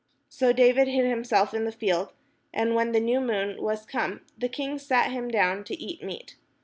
So 0.29 0.51
David 0.51 0.87
hid 0.87 1.05
himself 1.05 1.53
in 1.53 1.65
the 1.65 1.71
field: 1.71 2.11
and 2.51 2.73
when 2.73 2.91
the 2.91 2.99
new 2.99 3.21
moon 3.21 3.61
was 3.61 3.85
come, 3.85 4.21
the 4.35 4.49
king 4.49 4.79
sat 4.79 5.11
him 5.11 5.27
down 5.29 5.63
to 5.65 5.77
eat 5.79 6.01
meat. 6.03 6.37